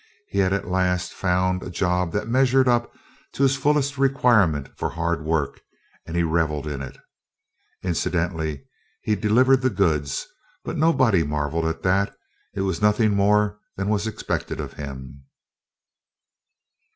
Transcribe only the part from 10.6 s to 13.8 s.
but nobody marvelled at that; it was nothing more